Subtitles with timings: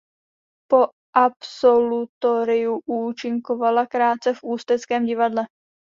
[0.71, 5.47] Po absolutoriu účinkovala krátce v Ústeckém divadle.